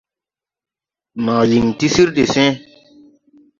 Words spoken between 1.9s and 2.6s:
sir de see.